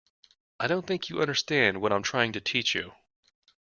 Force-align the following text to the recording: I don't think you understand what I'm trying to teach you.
I 0.59 0.65
don't 0.65 0.87
think 0.87 1.09
you 1.09 1.21
understand 1.21 1.79
what 1.79 1.93
I'm 1.93 2.01
trying 2.01 2.31
to 2.33 2.41
teach 2.41 2.73
you. 2.73 2.93